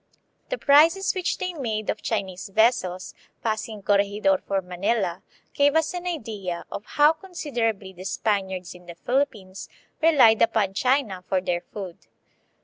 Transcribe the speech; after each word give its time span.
The 0.49 0.57
prizes 0.57 1.13
which 1.13 1.37
they 1.37 1.53
made 1.53 1.91
of 1.91 2.01
Chinese 2.01 2.49
vessels, 2.49 3.13
passing 3.43 3.83
Corregidor 3.83 4.39
for 4.47 4.59
Manila, 4.59 5.21
give 5.53 5.75
us 5.75 5.93
an 5.93 6.07
idea 6.07 6.65
of 6.71 6.83
how 6.83 7.13
consider 7.13 7.67
ably 7.69 7.93
the 7.93 8.05
Spaniards 8.05 8.73
in 8.73 8.87
the 8.87 8.95
Philippines 8.95 9.69
relied 10.01 10.41
upon 10.41 10.73
China 10.73 11.23
for 11.29 11.39
their 11.39 11.61
food. 11.71 11.99